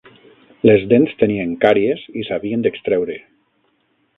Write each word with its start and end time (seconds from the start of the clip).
Les 0.69 0.85
dents 0.93 1.13
tenien 1.19 1.53
càries 1.65 2.07
i 2.23 2.25
s'havien 2.29 2.65
d'extreure. 2.67 3.19